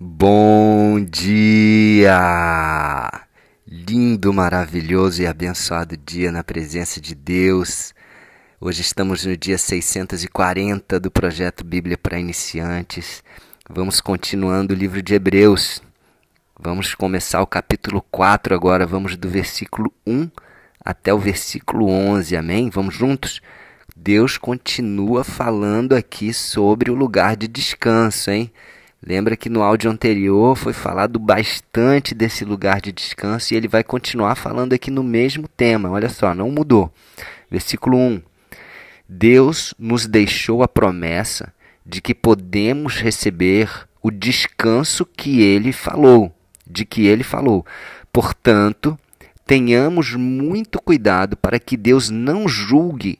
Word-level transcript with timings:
Bom 0.00 0.98
dia! 1.04 2.10
Lindo, 3.64 4.32
maravilhoso 4.32 5.22
e 5.22 5.26
abençoado 5.26 5.96
dia 5.96 6.32
na 6.32 6.42
presença 6.42 7.00
de 7.00 7.14
Deus. 7.14 7.94
Hoje 8.60 8.80
estamos 8.80 9.24
no 9.24 9.36
dia 9.36 9.56
640 9.56 10.98
do 10.98 11.12
projeto 11.12 11.62
Bíblia 11.62 11.96
para 11.96 12.18
Iniciantes. 12.18 13.22
Vamos 13.70 14.00
continuando 14.00 14.74
o 14.74 14.76
livro 14.76 15.00
de 15.00 15.14
Hebreus. 15.14 15.80
Vamos 16.58 16.92
começar 16.96 17.40
o 17.40 17.46
capítulo 17.46 18.02
4 18.10 18.52
agora. 18.52 18.84
Vamos 18.84 19.16
do 19.16 19.28
versículo 19.28 19.92
1 20.04 20.28
até 20.84 21.14
o 21.14 21.20
versículo 21.20 21.88
11. 21.88 22.36
Amém? 22.36 22.68
Vamos 22.68 22.96
juntos? 22.96 23.40
Deus 23.96 24.36
continua 24.36 25.22
falando 25.22 25.92
aqui 25.92 26.34
sobre 26.34 26.90
o 26.90 26.94
lugar 26.96 27.36
de 27.36 27.46
descanso, 27.46 28.32
hein? 28.32 28.52
Lembra 29.06 29.36
que 29.36 29.50
no 29.50 29.62
áudio 29.62 29.90
anterior 29.90 30.56
foi 30.56 30.72
falado 30.72 31.18
bastante 31.18 32.14
desse 32.14 32.42
lugar 32.42 32.80
de 32.80 32.90
descanso 32.90 33.52
e 33.52 33.56
ele 33.56 33.68
vai 33.68 33.84
continuar 33.84 34.34
falando 34.34 34.72
aqui 34.72 34.90
no 34.90 35.02
mesmo 35.02 35.46
tema. 35.46 35.90
Olha 35.90 36.08
só, 36.08 36.34
não 36.34 36.50
mudou. 36.50 36.90
Versículo 37.50 37.98
1. 37.98 38.22
Deus 39.06 39.74
nos 39.78 40.06
deixou 40.06 40.62
a 40.62 40.68
promessa 40.68 41.52
de 41.84 42.00
que 42.00 42.14
podemos 42.14 42.96
receber 42.96 43.68
o 44.02 44.10
descanso 44.10 45.04
que 45.04 45.42
ele 45.42 45.70
falou, 45.70 46.34
de 46.66 46.86
que 46.86 47.06
ele 47.06 47.22
falou. 47.22 47.66
Portanto, 48.10 48.98
tenhamos 49.44 50.14
muito 50.14 50.80
cuidado 50.80 51.36
para 51.36 51.58
que 51.58 51.76
Deus 51.76 52.08
não 52.08 52.48
julgue 52.48 53.18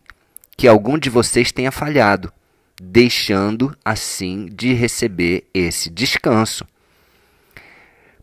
que 0.57 0.67
algum 0.67 0.97
de 0.97 1.11
vocês 1.11 1.53
tenha 1.53 1.71
falhado 1.71 2.33
deixando 2.81 3.77
assim 3.85 4.47
de 4.47 4.73
receber 4.73 5.45
esse 5.53 5.91
descanso. 5.91 6.67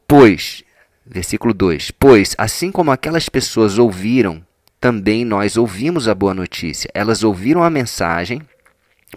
Pois, 0.08 0.64
versículo 1.06 1.54
2: 1.54 1.92
Pois, 1.92 2.36
assim 2.38 2.72
como 2.72 2.92
aquelas 2.92 3.30
pessoas 3.30 3.78
ouviram, 3.78 4.46
também 4.80 5.24
nós 5.24 5.58
ouvimos 5.58 6.08
a 6.08 6.16
boa 6.16 6.34
notícia. 6.34 6.90
Elas 6.94 7.24
ouviram 7.24 7.64
a 7.64 7.70
mensagem, 7.70 8.42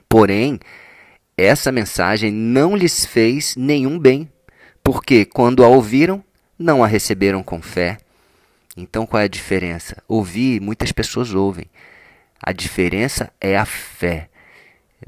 porém, 0.09 0.61
essa 1.37 1.73
mensagem 1.73 2.31
não 2.31 2.77
lhes 2.77 3.05
fez 3.05 3.57
nenhum 3.57 3.99
bem, 3.99 4.31
porque 4.83 5.25
quando 5.25 5.65
a 5.65 5.69
ouviram, 5.69 6.23
não 6.59 6.85
a 6.85 6.87
receberam 6.87 7.43
com 7.43 7.61
fé. 7.61 7.99
Então, 8.77 9.07
qual 9.07 9.21
é 9.21 9.25
a 9.25 9.29
diferença? 9.29 10.03
Ouvir, 10.07 10.61
muitas 10.61 10.93
pessoas 10.93 11.33
ouvem. 11.33 11.67
A 12.41 12.53
diferença 12.53 13.33
é 13.41 13.57
a 13.57 13.65
fé. 13.65 14.29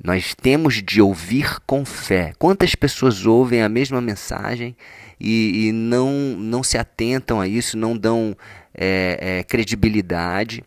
Nós 0.02 0.34
temos 0.34 0.82
de 0.82 1.00
ouvir 1.00 1.58
com 1.66 1.84
fé. 1.84 2.32
Quantas 2.38 2.74
pessoas 2.74 3.24
ouvem 3.24 3.62
a 3.62 3.68
mesma 3.68 4.00
mensagem 4.00 4.76
e, 5.18 5.68
e 5.68 5.72
não, 5.72 6.10
não 6.36 6.62
se 6.62 6.76
atentam 6.76 7.40
a 7.40 7.48
isso, 7.48 7.76
não 7.76 7.96
dão 7.96 8.36
é, 8.74 9.38
é, 9.38 9.42
credibilidade, 9.44 10.62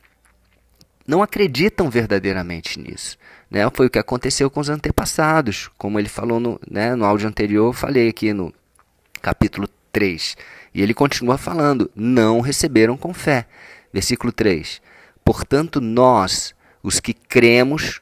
não 1.08 1.22
acreditam 1.22 1.90
verdadeiramente 1.90 2.80
nisso. 2.80 3.18
Né? 3.50 3.68
Foi 3.74 3.88
o 3.88 3.90
que 3.90 4.00
aconteceu 4.00 4.50
com 4.50 4.60
os 4.60 4.70
antepassados, 4.70 5.70
como 5.78 6.00
ele 6.00 6.10
falou 6.10 6.40
no, 6.40 6.60
né, 6.70 6.96
no 6.96 7.06
áudio 7.06 7.28
anterior, 7.28 7.74
falei 7.74 8.10
aqui 8.10 8.34
no 8.34 8.54
capítulo 9.22 9.68
3. 9.92 10.38
E 10.74 10.82
ele 10.82 10.94
continua 10.94 11.38
falando: 11.38 11.90
não 11.96 12.42
receberam 12.42 12.96
com 12.96 13.14
fé. 13.14 13.48
Versículo 13.92 14.32
3. 14.32 14.82
Portanto, 15.26 15.82
nós, 15.82 16.54
os 16.84 17.00
que 17.00 17.14
cremos, 17.14 18.02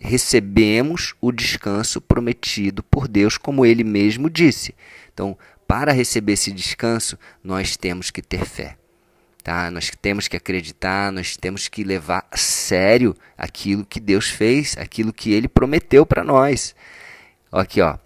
recebemos 0.00 1.14
o 1.20 1.30
descanso 1.30 2.00
prometido 2.00 2.82
por 2.82 3.06
Deus, 3.06 3.36
como 3.36 3.66
ele 3.66 3.84
mesmo 3.84 4.30
disse. 4.30 4.74
Então, 5.12 5.36
para 5.68 5.92
receber 5.92 6.32
esse 6.32 6.50
descanso, 6.50 7.18
nós 7.44 7.76
temos 7.76 8.10
que 8.10 8.22
ter 8.22 8.44
fé. 8.44 8.76
Tá? 9.44 9.70
Nós 9.70 9.90
temos 10.02 10.26
que 10.26 10.36
acreditar, 10.36 11.12
nós 11.12 11.36
temos 11.36 11.68
que 11.68 11.84
levar 11.84 12.26
a 12.30 12.36
sério 12.36 13.14
aquilo 13.36 13.84
que 13.84 14.00
Deus 14.00 14.28
fez, 14.28 14.76
aquilo 14.78 15.12
que 15.12 15.32
ele 15.32 15.48
prometeu 15.48 16.04
para 16.06 16.24
nós. 16.24 16.74
Aqui, 17.52 17.80
ó. 17.80 17.98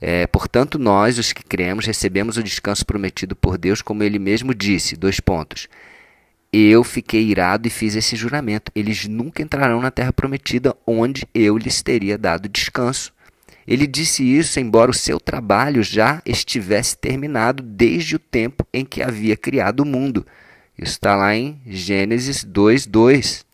É, 0.00 0.26
portanto, 0.26 0.78
nós, 0.78 1.18
os 1.18 1.32
que 1.32 1.44
cremos, 1.44 1.86
recebemos 1.86 2.36
o 2.36 2.42
descanso 2.42 2.84
prometido 2.84 3.36
por 3.36 3.56
Deus, 3.56 3.82
como 3.82 4.02
ele 4.02 4.18
mesmo 4.18 4.54
disse. 4.54 4.96
Dois 4.96 5.20
pontos 5.20 5.68
eu 6.52 6.84
fiquei 6.84 7.22
irado 7.22 7.66
e 7.66 7.70
fiz 7.70 7.96
esse 7.96 8.14
juramento. 8.14 8.70
Eles 8.74 9.06
nunca 9.08 9.42
entrarão 9.42 9.80
na 9.80 9.90
terra 9.90 10.12
prometida, 10.12 10.76
onde 10.86 11.26
eu 11.34 11.56
lhes 11.56 11.82
teria 11.82 12.18
dado 12.18 12.48
descanso. 12.48 13.12
Ele 13.66 13.86
disse 13.86 14.22
isso, 14.22 14.60
embora 14.60 14.90
o 14.90 14.94
seu 14.94 15.18
trabalho 15.18 15.82
já 15.82 16.20
estivesse 16.26 16.96
terminado 16.96 17.62
desde 17.62 18.16
o 18.16 18.18
tempo 18.18 18.66
em 18.72 18.84
que 18.84 19.02
havia 19.02 19.36
criado 19.36 19.80
o 19.80 19.86
mundo. 19.86 20.26
Isso 20.76 20.92
está 20.92 21.16
lá 21.16 21.34
em 21.34 21.60
Gênesis 21.66 22.44
2, 22.44 22.86
2. 22.86 23.46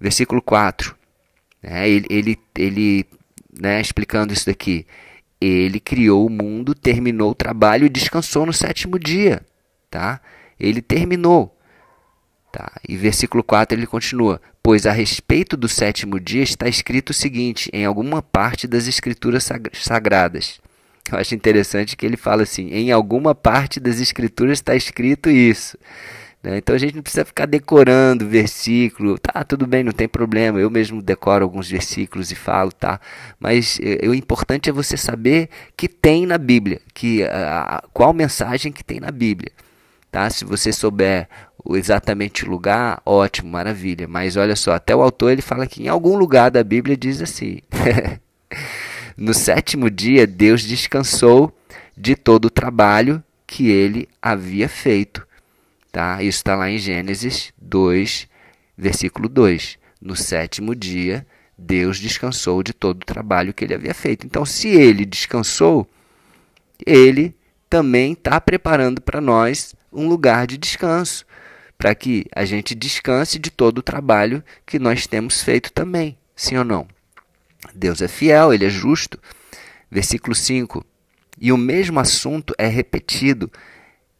Versículo 0.00 0.40
4. 0.40 0.96
É, 1.62 1.88
ele, 1.88 2.06
ele, 2.08 2.38
ele 2.56 3.06
né, 3.60 3.80
explicando 3.80 4.32
isso 4.32 4.46
daqui. 4.46 4.86
Ele 5.40 5.80
criou 5.80 6.26
o 6.26 6.30
mundo, 6.30 6.74
terminou 6.74 7.32
o 7.32 7.34
trabalho 7.34 7.84
e 7.84 7.90
descansou 7.90 8.46
no 8.46 8.52
sétimo 8.52 8.98
dia. 8.98 9.42
Tá? 9.90 10.20
Ele 10.58 10.82
terminou. 10.82 11.54
Tá? 12.52 12.72
E 12.88 12.96
versículo 12.96 13.42
4 13.44 13.78
ele 13.78 13.86
continua: 13.86 14.40
Pois 14.62 14.86
a 14.86 14.92
respeito 14.92 15.56
do 15.56 15.68
sétimo 15.68 16.18
dia 16.18 16.42
está 16.42 16.68
escrito 16.68 17.10
o 17.10 17.14
seguinte, 17.14 17.70
em 17.72 17.84
alguma 17.84 18.22
parte 18.22 18.66
das 18.66 18.86
escrituras 18.86 19.48
sagradas. 19.72 20.60
Eu 21.10 21.18
acho 21.18 21.34
interessante 21.34 21.96
que 21.96 22.04
ele 22.04 22.16
fala 22.16 22.42
assim: 22.42 22.68
em 22.68 22.92
alguma 22.92 23.34
parte 23.34 23.80
das 23.80 24.00
escrituras 24.00 24.58
está 24.58 24.74
escrito 24.74 25.30
isso. 25.30 25.76
Né? 26.42 26.58
Então 26.58 26.74
a 26.74 26.78
gente 26.78 26.94
não 26.94 27.02
precisa 27.02 27.24
ficar 27.24 27.46
decorando 27.46 28.26
versículo, 28.26 29.18
tá? 29.18 29.42
Tudo 29.44 29.66
bem, 29.66 29.82
não 29.82 29.92
tem 29.92 30.08
problema. 30.08 30.60
Eu 30.60 30.70
mesmo 30.70 31.02
decoro 31.02 31.44
alguns 31.44 31.68
versículos 31.68 32.30
e 32.30 32.34
falo, 32.34 32.70
tá? 32.72 33.00
Mas 33.40 33.78
eh, 33.82 34.08
o 34.08 34.14
importante 34.14 34.70
é 34.70 34.72
você 34.72 34.96
saber 34.96 35.48
que 35.76 35.88
tem 35.88 36.26
na 36.26 36.38
Bíblia, 36.38 36.80
que 36.94 37.24
a, 37.24 37.82
qual 37.92 38.12
mensagem 38.12 38.70
que 38.70 38.84
tem 38.84 39.00
na 39.00 39.10
Bíblia. 39.10 39.50
Tá? 40.10 40.30
Se 40.30 40.44
você 40.44 40.72
souber 40.72 41.28
exatamente 41.70 42.44
o 42.44 42.50
lugar, 42.50 43.00
ótimo, 43.04 43.50
maravilha. 43.50 44.08
Mas 44.08 44.36
olha 44.36 44.56
só, 44.56 44.72
até 44.72 44.94
o 44.94 45.02
autor 45.02 45.32
ele 45.32 45.42
fala 45.42 45.66
que 45.66 45.82
em 45.82 45.88
algum 45.88 46.16
lugar 46.16 46.50
da 46.50 46.64
Bíblia 46.64 46.96
diz 46.96 47.20
assim: 47.20 47.60
No 49.16 49.34
sétimo 49.34 49.90
dia, 49.90 50.26
Deus 50.26 50.62
descansou 50.62 51.52
de 51.96 52.14
todo 52.14 52.46
o 52.46 52.50
trabalho 52.50 53.22
que 53.46 53.68
ele 53.68 54.08
havia 54.22 54.68
feito. 54.68 55.26
Tá? 55.90 56.22
Isso 56.22 56.38
está 56.38 56.54
lá 56.54 56.70
em 56.70 56.78
Gênesis 56.78 57.52
2, 57.60 58.28
versículo 58.76 59.28
2. 59.28 59.78
No 60.00 60.14
sétimo 60.14 60.74
dia, 60.74 61.26
Deus 61.56 61.98
descansou 61.98 62.62
de 62.62 62.72
todo 62.72 63.02
o 63.02 63.06
trabalho 63.06 63.52
que 63.52 63.64
ele 63.64 63.74
havia 63.74 63.94
feito. 63.94 64.24
Então, 64.24 64.46
se 64.46 64.68
ele 64.68 65.04
descansou, 65.04 65.88
ele 66.86 67.34
também 67.68 68.12
está 68.12 68.40
preparando 68.40 69.00
para 69.00 69.20
nós 69.20 69.74
um 69.92 70.08
lugar 70.08 70.46
de 70.46 70.58
descanso, 70.58 71.24
para 71.76 71.94
que 71.94 72.26
a 72.34 72.44
gente 72.44 72.74
descanse 72.74 73.38
de 73.38 73.50
todo 73.50 73.78
o 73.78 73.82
trabalho 73.82 74.42
que 74.66 74.78
nós 74.78 75.06
temos 75.06 75.42
feito 75.42 75.72
também. 75.72 76.18
Sim 76.34 76.56
ou 76.56 76.64
não? 76.64 76.86
Deus 77.74 78.02
é 78.02 78.08
fiel, 78.08 78.52
ele 78.52 78.66
é 78.66 78.70
justo. 78.70 79.18
Versículo 79.90 80.34
5. 80.34 80.84
E 81.40 81.52
o 81.52 81.56
mesmo 81.56 82.00
assunto 82.00 82.54
é 82.58 82.66
repetido. 82.66 83.50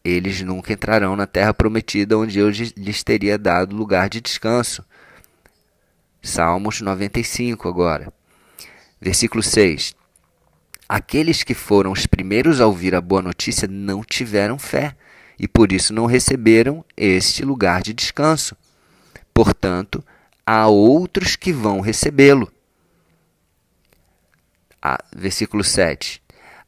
Eles 0.05 0.41
nunca 0.43 0.73
entrarão 0.73 1.17
na 1.17 1.27
terra 1.27 1.53
prometida 1.53 2.17
onde 2.17 2.39
eu 2.39 2.49
lhes 2.49 3.03
teria 3.03 3.37
dado 3.37 3.77
lugar 3.77 4.09
de 4.09 4.21
descanso. 4.21 4.85
Salmos 6.23 6.81
95 6.81 7.69
agora. 7.69 8.13
Versículo 9.01 9.43
6. 9.43 9.95
Aqueles 10.89 11.43
que 11.43 11.55
foram 11.55 11.93
os 11.93 12.07
primeiros 12.07 12.61
a 12.61 12.67
ouvir 12.67 12.95
a 12.95 13.01
boa 13.01 13.21
notícia 13.21 13.69
não 13.69 14.03
tiveram 14.03 14.59
fé 14.59 14.97
e 15.39 15.47
por 15.47 15.73
isso 15.73 15.93
não 15.95 16.07
receberam 16.07 16.85
este 16.97 17.45
lugar 17.45 17.83
de 17.83 17.95
descanso. 17.95 18.57
Portanto, 19.33 20.05
há 20.45 20.67
outros 20.67 21.37
que 21.37 21.53
vão 21.53 21.81
recebê-lo. 21.81 22.51
Ah, 24.83 24.99
versículo 25.15 25.63
7. 25.63 26.21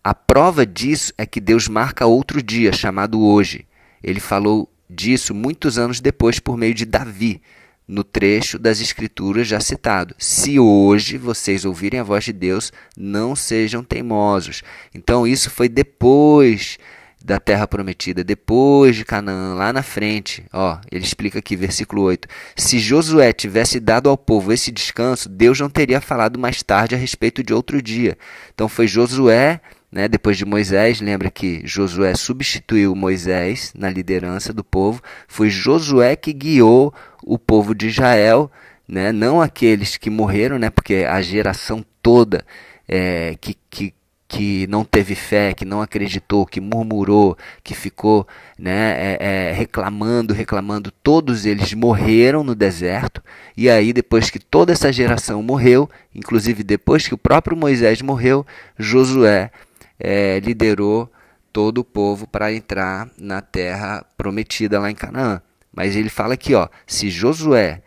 A 0.02 0.14
prova 0.14 0.64
disso 0.64 1.12
é 1.18 1.26
que 1.26 1.40
Deus 1.40 1.68
marca 1.68 2.06
outro 2.06 2.42
dia, 2.42 2.72
chamado 2.72 3.20
hoje. 3.20 3.66
Ele 4.02 4.20
falou 4.20 4.70
disso 4.88 5.34
muitos 5.34 5.78
anos 5.78 6.00
depois 6.00 6.38
por 6.38 6.56
meio 6.56 6.74
de 6.74 6.84
Davi, 6.84 7.42
no 7.86 8.04
trecho 8.04 8.58
das 8.58 8.80
Escrituras 8.80 9.48
já 9.48 9.60
citado. 9.60 10.14
Se 10.18 10.58
hoje 10.58 11.18
vocês 11.18 11.64
ouvirem 11.64 12.00
a 12.00 12.04
voz 12.04 12.24
de 12.24 12.32
Deus, 12.32 12.72
não 12.96 13.34
sejam 13.34 13.82
teimosos. 13.82 14.62
Então, 14.94 15.26
isso 15.26 15.50
foi 15.50 15.68
depois 15.68 16.78
da 17.22 17.38
terra 17.38 17.66
prometida, 17.66 18.24
depois 18.24 18.96
de 18.96 19.04
Canaã, 19.04 19.54
lá 19.54 19.72
na 19.72 19.82
frente. 19.82 20.44
Ó, 20.52 20.78
ele 20.90 21.04
explica 21.04 21.38
aqui, 21.38 21.54
versículo 21.54 22.02
8. 22.02 22.26
Se 22.56 22.78
Josué 22.78 23.32
tivesse 23.32 23.78
dado 23.78 24.08
ao 24.08 24.16
povo 24.16 24.52
esse 24.52 24.70
descanso, 24.72 25.28
Deus 25.28 25.60
não 25.60 25.68
teria 25.68 26.00
falado 26.00 26.38
mais 26.38 26.62
tarde 26.62 26.94
a 26.94 26.98
respeito 26.98 27.42
de 27.42 27.52
outro 27.52 27.82
dia. 27.82 28.16
Então 28.54 28.68
foi 28.68 28.86
Josué, 28.86 29.60
né, 29.92 30.08
depois 30.08 30.38
de 30.38 30.44
Moisés, 30.44 31.00
lembra 31.00 31.30
que 31.30 31.62
Josué 31.64 32.14
substituiu 32.14 32.94
Moisés 32.94 33.72
na 33.76 33.90
liderança 33.90 34.52
do 34.52 34.64
povo. 34.64 35.02
Foi 35.28 35.50
Josué 35.50 36.16
que 36.16 36.32
guiou 36.32 36.94
o 37.22 37.38
povo 37.38 37.74
de 37.74 37.88
Israel, 37.88 38.50
né, 38.88 39.12
não 39.12 39.42
aqueles 39.42 39.96
que 39.96 40.08
morreram, 40.08 40.58
né, 40.58 40.70
porque 40.70 41.06
a 41.08 41.20
geração 41.20 41.84
toda 42.02 42.44
é, 42.88 43.36
que, 43.40 43.54
que 43.68 43.94
que 44.30 44.64
não 44.68 44.84
teve 44.84 45.16
fé, 45.16 45.52
que 45.52 45.64
não 45.64 45.82
acreditou, 45.82 46.46
que 46.46 46.60
murmurou, 46.60 47.36
que 47.64 47.74
ficou 47.74 48.24
né, 48.56 48.92
é, 48.96 49.18
é, 49.20 49.52
reclamando, 49.52 50.32
reclamando, 50.32 50.92
todos 51.02 51.44
eles 51.44 51.74
morreram 51.74 52.44
no 52.44 52.54
deserto. 52.54 53.20
E 53.56 53.68
aí, 53.68 53.92
depois 53.92 54.30
que 54.30 54.38
toda 54.38 54.72
essa 54.72 54.92
geração 54.92 55.42
morreu, 55.42 55.90
inclusive 56.14 56.62
depois 56.62 57.08
que 57.08 57.12
o 57.12 57.18
próprio 57.18 57.56
Moisés 57.56 58.00
morreu, 58.02 58.46
Josué 58.78 59.50
é, 59.98 60.38
liderou 60.38 61.10
todo 61.52 61.78
o 61.78 61.84
povo 61.84 62.24
para 62.24 62.54
entrar 62.54 63.10
na 63.18 63.40
terra 63.40 64.06
prometida 64.16 64.78
lá 64.78 64.88
em 64.88 64.94
Canaã. 64.94 65.42
Mas 65.74 65.96
ele 65.96 66.08
fala 66.08 66.34
aqui, 66.34 66.54
ó, 66.54 66.68
se 66.86 67.10
Josué 67.10 67.82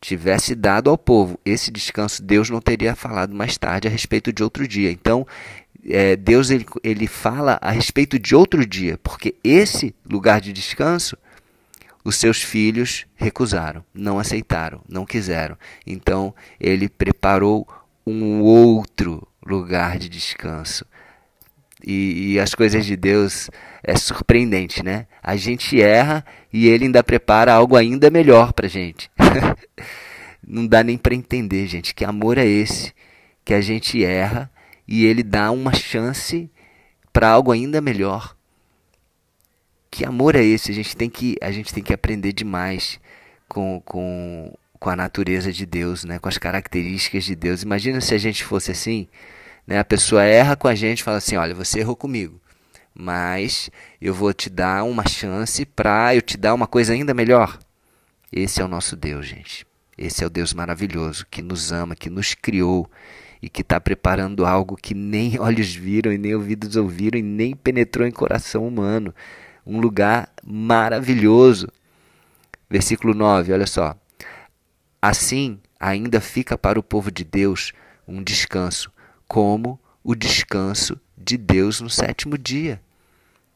tivesse 0.00 0.54
dado 0.54 0.88
ao 0.88 0.96
povo 0.96 1.38
esse 1.44 1.70
descanso, 1.70 2.22
Deus 2.22 2.48
não 2.48 2.60
teria 2.60 2.96
falado 2.96 3.34
mais 3.34 3.58
tarde 3.58 3.86
a 3.86 3.90
respeito 3.90 4.32
de 4.32 4.42
outro 4.42 4.66
dia. 4.66 4.90
Então, 4.90 5.26
é, 5.88 6.16
Deus 6.16 6.50
ele, 6.50 6.66
ele 6.82 7.06
fala 7.06 7.58
a 7.60 7.70
respeito 7.70 8.18
de 8.18 8.34
outro 8.34 8.66
dia, 8.66 8.98
porque 9.02 9.34
esse 9.42 9.94
lugar 10.04 10.40
de 10.40 10.52
descanso 10.52 11.16
os 12.04 12.16
seus 12.16 12.42
filhos 12.42 13.06
recusaram, 13.14 13.84
não 13.92 14.18
aceitaram, 14.18 14.80
não 14.88 15.04
quiseram. 15.04 15.56
Então 15.86 16.34
ele 16.58 16.88
preparou 16.88 17.66
um 18.06 18.40
outro 18.40 19.26
lugar 19.44 19.98
de 19.98 20.08
descanso. 20.08 20.84
E, 21.82 22.32
e, 22.34 22.40
as 22.40 22.54
coisas 22.54 22.84
de 22.84 22.94
Deus 22.94 23.48
é 23.82 23.96
surpreendente, 23.96 24.82
né? 24.82 25.06
A 25.22 25.34
gente 25.36 25.80
erra 25.80 26.22
e 26.52 26.68
ele 26.68 26.84
ainda 26.84 27.02
prepara 27.02 27.54
algo 27.54 27.74
ainda 27.74 28.10
melhor 28.10 28.52
para 28.52 28.68
gente. 28.68 29.10
não 30.46 30.66
dá 30.66 30.82
nem 30.82 30.98
para 30.98 31.14
entender, 31.14 31.66
gente, 31.66 31.94
que 31.94 32.04
amor 32.04 32.36
é 32.36 32.44
esse 32.44 32.92
que 33.44 33.54
a 33.54 33.62
gente 33.62 34.04
erra 34.04 34.50
e 34.90 35.06
ele 35.06 35.22
dá 35.22 35.52
uma 35.52 35.72
chance 35.72 36.50
para 37.12 37.30
algo 37.30 37.52
ainda 37.52 37.80
melhor. 37.80 38.36
Que 39.88 40.04
amor 40.04 40.34
é 40.34 40.42
esse? 40.42 40.72
A 40.72 40.74
gente 40.74 40.96
tem 40.96 41.08
que, 41.08 41.36
a 41.40 41.52
gente 41.52 41.72
tem 41.72 41.82
que 41.82 41.94
aprender 41.94 42.32
demais 42.32 42.98
com, 43.48 43.80
com, 43.84 44.52
com 44.80 44.90
a 44.90 44.96
natureza 44.96 45.52
de 45.52 45.64
Deus, 45.64 46.02
né? 46.04 46.18
com 46.18 46.28
as 46.28 46.38
características 46.38 47.24
de 47.24 47.36
Deus. 47.36 47.62
Imagina 47.62 48.00
se 48.00 48.14
a 48.14 48.18
gente 48.18 48.42
fosse 48.42 48.72
assim, 48.72 49.06
né? 49.64 49.78
a 49.78 49.84
pessoa 49.84 50.24
erra 50.24 50.56
com 50.56 50.66
a 50.66 50.74
gente 50.74 51.04
fala 51.04 51.18
assim, 51.18 51.36
olha, 51.36 51.54
você 51.54 51.78
errou 51.78 51.94
comigo, 51.94 52.40
mas 52.92 53.70
eu 54.00 54.12
vou 54.12 54.32
te 54.32 54.50
dar 54.50 54.82
uma 54.82 55.06
chance 55.06 55.64
para 55.64 56.16
eu 56.16 56.22
te 56.22 56.36
dar 56.36 56.52
uma 56.52 56.66
coisa 56.66 56.92
ainda 56.92 57.14
melhor. 57.14 57.60
Esse 58.32 58.60
é 58.60 58.64
o 58.64 58.68
nosso 58.68 58.96
Deus, 58.96 59.26
gente. 59.26 59.64
Esse 59.96 60.24
é 60.24 60.26
o 60.26 60.30
Deus 60.30 60.52
maravilhoso 60.52 61.26
que 61.30 61.42
nos 61.42 61.70
ama, 61.70 61.94
que 61.94 62.10
nos 62.10 62.34
criou 62.34 62.90
e 63.42 63.48
que 63.48 63.62
está 63.62 63.80
preparando 63.80 64.44
algo 64.44 64.76
que 64.76 64.94
nem 64.94 65.38
olhos 65.40 65.74
viram 65.74 66.12
e 66.12 66.18
nem 66.18 66.34
ouvidos 66.34 66.76
ouviram 66.76 67.18
e 67.18 67.22
nem 67.22 67.54
penetrou 67.54 68.06
em 68.06 68.10
coração 68.10 68.66
humano. 68.66 69.14
Um 69.66 69.80
lugar 69.80 70.32
maravilhoso. 70.44 71.68
Versículo 72.68 73.14
9, 73.14 73.52
olha 73.52 73.66
só. 73.66 73.96
Assim 75.00 75.58
ainda 75.78 76.20
fica 76.20 76.58
para 76.58 76.78
o 76.78 76.82
povo 76.82 77.10
de 77.10 77.24
Deus 77.24 77.72
um 78.06 78.22
descanso, 78.22 78.92
como 79.26 79.80
o 80.04 80.14
descanso 80.14 81.00
de 81.16 81.36
Deus 81.36 81.80
no 81.80 81.88
sétimo 81.88 82.36
dia. 82.36 82.80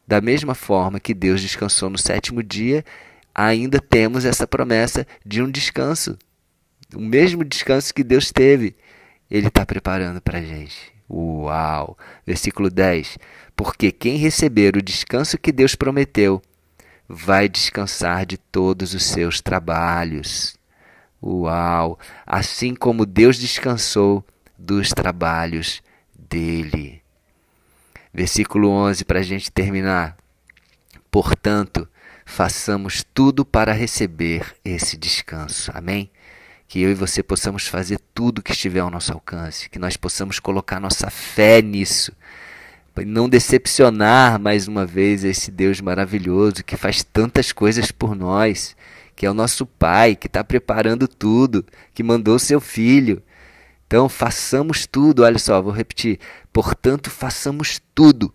Da 0.07 0.21
mesma 0.21 0.55
forma 0.55 0.99
que 0.99 1.13
Deus 1.13 1.41
descansou 1.41 1.89
no 1.89 1.97
sétimo 1.97 2.41
dia, 2.41 2.85
ainda 3.33 3.79
temos 3.79 4.23
essa 4.23 4.47
promessa 4.47 5.05
de 5.25 5.41
um 5.41 5.49
descanso. 5.49 6.17
O 6.95 6.99
mesmo 6.99 7.43
descanso 7.43 7.93
que 7.93 8.03
Deus 8.03 8.31
teve 8.31 8.75
ele 9.29 9.47
está 9.47 9.65
preparando 9.65 10.21
para 10.21 10.39
a 10.39 10.41
gente. 10.41 10.93
Uau! 11.09 11.97
Versículo 12.25 12.69
10: 12.69 13.17
Porque 13.55 13.91
quem 13.91 14.17
receber 14.17 14.75
o 14.75 14.81
descanso 14.81 15.37
que 15.37 15.51
Deus 15.51 15.75
prometeu, 15.75 16.41
vai 17.07 17.47
descansar 17.47 18.25
de 18.25 18.37
todos 18.37 18.93
os 18.93 19.03
seus 19.03 19.41
trabalhos. 19.41 20.57
Uau! 21.21 21.99
Assim 22.25 22.75
como 22.75 23.05
Deus 23.05 23.37
descansou 23.37 24.25
dos 24.57 24.89
trabalhos 24.89 25.81
dele. 26.17 27.01
Versículo 28.13 28.69
11, 28.69 29.05
para 29.05 29.19
a 29.19 29.23
gente 29.23 29.51
terminar. 29.51 30.17
Portanto, 31.11 31.87
façamos 32.25 33.03
tudo 33.13 33.45
para 33.45 33.73
receber 33.73 34.55
esse 34.63 34.97
descanso. 34.97 35.71
Amém? 35.73 36.09
Que 36.67 36.81
eu 36.81 36.91
e 36.91 36.95
você 36.95 37.21
possamos 37.21 37.67
fazer 37.67 37.99
tudo 38.13 38.41
que 38.41 38.51
estiver 38.51 38.79
ao 38.79 38.89
nosso 38.89 39.13
alcance, 39.13 39.69
que 39.69 39.79
nós 39.79 39.95
possamos 39.95 40.39
colocar 40.39 40.79
nossa 40.79 41.09
fé 41.09 41.61
nisso, 41.61 42.11
para 42.93 43.05
não 43.05 43.27
decepcionar 43.27 44.39
mais 44.39 44.67
uma 44.67 44.85
vez 44.85 45.23
esse 45.23 45.51
Deus 45.51 45.81
maravilhoso 45.81 46.63
que 46.63 46.77
faz 46.77 47.03
tantas 47.03 47.51
coisas 47.51 47.91
por 47.91 48.15
nós, 48.15 48.75
que 49.15 49.25
é 49.25 49.29
o 49.29 49.33
nosso 49.33 49.65
Pai, 49.65 50.15
que 50.15 50.27
está 50.27 50.43
preparando 50.43 51.07
tudo, 51.07 51.65
que 51.93 52.03
mandou 52.03 52.39
seu 52.39 52.59
Filho. 52.59 53.21
Então, 53.87 54.09
façamos 54.09 54.87
tudo, 54.87 55.23
olha 55.23 55.37
só, 55.37 55.61
vou 55.61 55.71
repetir. 55.71 56.19
Portanto, 56.51 57.09
façamos 57.09 57.79
tudo 57.93 58.33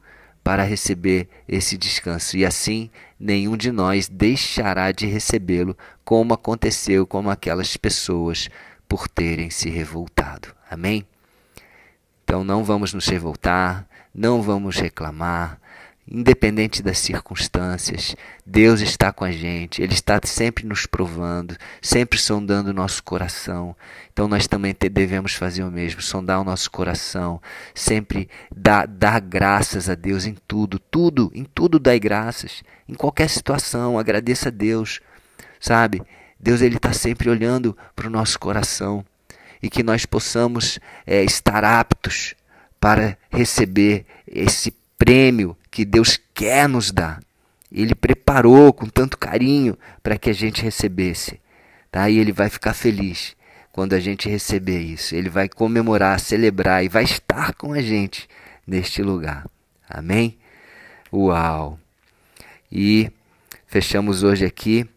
para 0.51 0.65
receber 0.65 1.29
esse 1.47 1.79
descanso, 1.79 2.37
e 2.37 2.45
assim 2.45 2.91
nenhum 3.21 3.57
de 3.57 3.71
nós 3.71 4.09
deixará 4.09 4.91
de 4.91 5.07
recebê-lo, 5.07 5.79
como 6.05 6.35
aconteceu 6.35 7.07
com 7.07 7.31
aquelas 7.31 7.77
pessoas 7.77 8.49
por 8.89 9.07
terem 9.07 9.49
se 9.49 9.71
revoltado. 9.71 10.49
Amém? 10.69 11.07
Então 12.25 12.43
não 12.43 12.65
vamos 12.65 12.93
nos 12.93 13.07
revoltar, 13.07 13.87
não 14.13 14.43
vamos 14.43 14.75
reclamar, 14.75 15.61
independente 16.11 16.83
das 16.83 16.99
circunstâncias, 16.99 18.17
Deus 18.45 18.81
está 18.81 19.13
com 19.13 19.25
a 19.25 19.31
gente, 19.31 19.81
Ele 19.81 19.93
está 19.93 20.19
sempre 20.25 20.67
nos 20.67 20.85
provando, 20.85 21.57
sempre 21.81 22.19
sondando 22.19 22.71
o 22.71 22.75
nosso 22.75 23.03
coração. 23.05 23.77
Então 24.13 24.27
nós 24.27 24.49
também 24.49 24.75
devemos 24.91 25.35
fazer 25.35 25.63
o 25.63 25.71
mesmo, 25.71 26.03
sondar 26.03 26.41
o 26.41 26.45
nosso 26.45 26.71
coração, 26.71 27.41
sempre 27.75 28.29
dar, 28.55 28.89
dar 28.89 29.21
graças 29.21 29.89
a 29.89 29.95
Deus 29.95 30.27
em 30.27 30.37
tudo, 30.49 30.79
tudo, 30.79 31.31
em 31.33 31.45
tudo 31.45 31.79
dai 31.79 32.01
graças, 32.01 32.65
em 32.89 32.95
qualquer 32.95 33.31
situação, 33.31 33.99
agradeça 33.99 34.49
a 34.49 34.53
Deus, 34.53 35.01
sabe? 35.61 36.03
Deus 36.39 36.61
ele 36.61 36.77
está 36.77 36.93
sempre 36.93 37.31
olhando 37.31 37.77
para 37.95 38.09
o 38.09 38.11
nosso 38.11 38.39
coração 38.39 39.05
e 39.63 39.71
que 39.71 39.83
nós 39.83 40.07
possamos 40.07 40.81
é, 41.07 41.23
estar 41.23 41.65
aptos 41.65 42.35
para 42.81 43.17
receber 43.31 44.07
esse 44.27 44.75
prêmio 44.99 45.57
que 45.71 45.85
Deus 45.85 46.19
quer 46.35 46.69
nos 46.69 46.91
dar. 46.91 47.21
Ele 47.71 47.95
preparou 47.95 48.73
com 48.73 48.87
tanto 48.87 49.17
carinho 49.17 49.79
para 50.03 50.19
que 50.19 50.29
a 50.29 50.33
gente 50.33 50.63
recebesse. 50.63 51.41
Tá? 51.91 52.11
E 52.11 52.19
ele 52.19 52.33
vai 52.33 52.49
ficar 52.49 52.75
feliz 52.75 53.37
quando 53.73 53.93
a 53.93 54.01
gente 54.01 54.29
receber 54.29 54.81
isso. 54.81 55.15
Ele 55.15 55.29
vai 55.29 55.49
comemorar, 55.49 56.19
celebrar 56.19 56.85
e 56.85 56.89
vai 56.89 57.05
estar 57.05 57.55
com 57.55 57.73
a 57.73 57.81
gente 57.81 58.29
neste 58.67 59.03
lugar. 59.03 59.47
Amém? 59.89 60.37
Uau! 61.13 61.79
E 62.71 63.11
fechamos 63.67 64.23
hoje 64.23 64.45
aqui. 64.45 64.89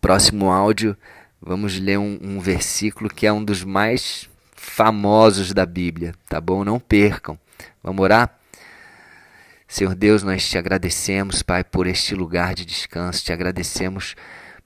Próximo 0.00 0.50
áudio, 0.50 0.96
vamos 1.40 1.78
ler 1.78 1.98
um, 1.98 2.18
um 2.20 2.40
versículo 2.40 3.08
que 3.08 3.26
é 3.26 3.32
um 3.32 3.42
dos 3.42 3.64
mais 3.64 4.28
famosos 4.54 5.54
da 5.54 5.64
Bíblia, 5.64 6.14
tá 6.28 6.40
bom? 6.40 6.62
Não 6.62 6.78
percam. 6.78 7.38
Vamos 7.82 8.02
orar? 8.02 8.37
Senhor 9.70 9.94
Deus, 9.94 10.22
nós 10.22 10.48
te 10.48 10.56
agradecemos, 10.56 11.42
Pai, 11.42 11.62
por 11.62 11.86
este 11.86 12.14
lugar 12.14 12.54
de 12.54 12.64
descanso, 12.64 13.22
te 13.22 13.34
agradecemos 13.34 14.16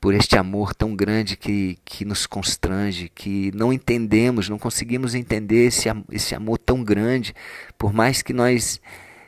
por 0.00 0.14
este 0.14 0.38
amor 0.38 0.72
tão 0.76 0.94
grande 0.94 1.36
que, 1.36 1.76
que 1.84 2.04
nos 2.04 2.24
constrange, 2.24 3.10
que 3.12 3.50
não 3.52 3.72
entendemos, 3.72 4.48
não 4.48 4.60
conseguimos 4.60 5.16
entender 5.16 5.66
esse, 5.66 5.88
esse 6.12 6.36
amor 6.36 6.56
tão 6.56 6.84
grande, 6.84 7.34
por 7.76 7.92
mais 7.92 8.22
que 8.22 8.32
nós 8.32 8.80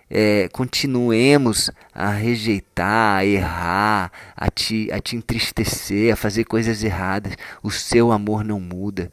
é, 0.09 0.49
continuemos 0.53 1.73
a 1.93 2.11
rejeitar, 2.11 3.19
a 3.19 3.25
errar, 3.27 4.13
a 4.37 4.49
te, 4.49 4.89
a 4.93 5.01
te 5.01 5.17
entristecer, 5.17 6.13
a 6.13 6.17
fazer 6.17 6.45
coisas 6.45 6.85
erradas, 6.85 7.35
o 7.65 7.71
seu 7.71 8.13
amor 8.13 8.45
não 8.45 8.61
muda. 8.61 9.11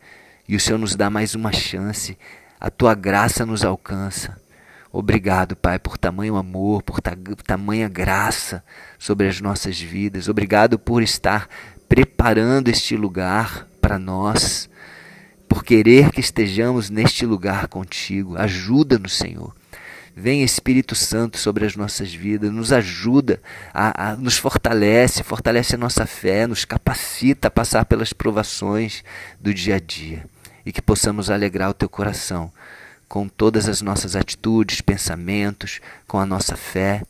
E 0.47 0.55
o 0.55 0.59
Senhor 0.59 0.77
nos 0.77 0.95
dá 0.95 1.09
mais 1.09 1.33
uma 1.33 1.51
chance, 1.51 2.15
a 2.59 2.69
tua 2.69 2.93
graça 2.93 3.47
nos 3.47 3.63
alcança. 3.65 4.40
Obrigado, 4.93 5.55
Pai, 5.55 5.79
por 5.79 5.97
tamanho 5.97 6.35
amor, 6.35 6.83
por 6.83 6.99
ta 6.99 7.15
tamanha 7.45 7.87
graça 7.87 8.61
sobre 8.99 9.27
as 9.27 9.39
nossas 9.39 9.79
vidas. 9.79 10.27
Obrigado 10.27 10.77
por 10.77 11.01
estar 11.01 11.47
preparando 11.87 12.67
este 12.67 12.97
lugar 12.97 13.67
para 13.79 13.97
nós, 13.97 14.69
por 15.47 15.63
querer 15.63 16.11
que 16.11 16.19
estejamos 16.19 16.89
neste 16.89 17.25
lugar 17.25 17.69
contigo. 17.69 18.37
Ajuda-nos, 18.37 19.15
Senhor. 19.15 19.55
Vem 20.13 20.43
Espírito 20.43 20.93
Santo 20.93 21.37
sobre 21.37 21.65
as 21.65 21.77
nossas 21.77 22.13
vidas, 22.13 22.51
nos 22.51 22.73
ajuda, 22.73 23.41
a, 23.73 24.09
a, 24.09 24.15
nos 24.17 24.37
fortalece, 24.37 25.23
fortalece 25.23 25.75
a 25.75 25.77
nossa 25.77 26.05
fé, 26.05 26.45
nos 26.45 26.65
capacita 26.65 27.47
a 27.47 27.51
passar 27.51 27.85
pelas 27.85 28.11
provações 28.11 29.05
do 29.39 29.53
dia 29.53 29.77
a 29.77 29.79
dia 29.79 30.25
e 30.65 30.71
que 30.73 30.81
possamos 30.81 31.29
alegrar 31.29 31.69
o 31.69 31.73
teu 31.73 31.87
coração 31.87 32.51
com 33.11 33.27
todas 33.27 33.67
as 33.67 33.81
nossas 33.81 34.15
atitudes, 34.15 34.79
pensamentos, 34.79 35.81
com 36.07 36.17
a 36.17 36.25
nossa 36.25 36.55
fé. 36.55 37.03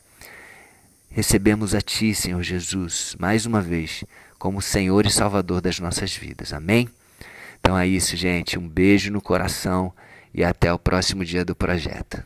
Recebemos 1.08 1.76
a 1.76 1.80
Ti, 1.80 2.12
Senhor 2.12 2.42
Jesus, 2.42 3.14
mais 3.20 3.46
uma 3.46 3.60
vez, 3.60 4.02
como 4.36 4.60
Senhor 4.60 5.06
e 5.06 5.12
Salvador 5.12 5.60
das 5.60 5.78
nossas 5.78 6.12
vidas. 6.16 6.52
Amém? 6.52 6.88
Então 7.60 7.78
é 7.78 7.86
isso, 7.86 8.16
gente. 8.16 8.58
Um 8.58 8.68
beijo 8.68 9.12
no 9.12 9.22
coração 9.22 9.92
e 10.34 10.42
até 10.42 10.72
o 10.72 10.78
próximo 10.78 11.24
dia 11.24 11.44
do 11.44 11.54
projeto. 11.54 12.20